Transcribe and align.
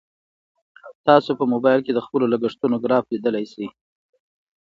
تاسو 1.07 1.31
په 1.39 1.45
موبایل 1.53 1.81
کې 1.85 1.91
د 1.93 1.99
خپلو 2.05 2.25
لګښتونو 2.33 2.75
ګراف 2.85 3.05
لیدلی 3.13 3.45
شئ. 3.53 3.67